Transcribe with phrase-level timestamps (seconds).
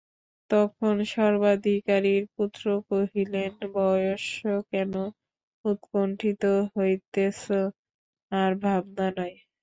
[0.49, 4.93] তখন সর্বাধিকারীর পুত্র কহিলেন, বয়স্য কেন
[5.65, 6.43] উৎকণ্ঠিত
[6.73, 7.41] হইতেছ
[8.31, 9.33] আর ভাবনা নাই।